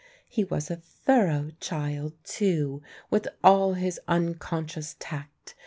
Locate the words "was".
0.43-0.71